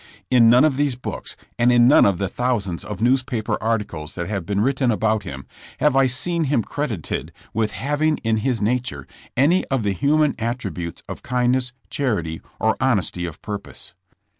In 0.31 0.49
none 0.49 0.65
of 0.65 0.77
these 0.77 0.95
books, 0.95 1.37
and 1.59 1.71
in 1.71 1.87
none 1.87 2.07
of 2.07 2.17
the 2.17 2.27
thousands 2.27 2.83
of 2.83 3.01
newspaper 3.01 3.55
articles 3.61 4.15
that 4.15 4.27
have 4.27 4.47
been 4.47 4.59
written 4.59 4.89
about 4.89 5.21
him, 5.21 5.45
have 5.79 5.95
I 5.95 6.07
seen 6.07 6.45
him 6.45 6.63
credited 6.63 7.31
with 7.53 7.69
having 7.69 8.17
in 8.23 8.37
his 8.37 8.63
nature 8.63 9.05
any 9.37 9.63
of 9.65 9.83
the 9.83 9.93
human 9.93 10.33
attributes 10.39 11.03
of 11.07 11.21
kindness, 11.21 11.71
charity 11.91 12.41
or 12.59 12.77
honesty 12.81 13.27
of 13.27 13.43
purpose. 13.43 13.93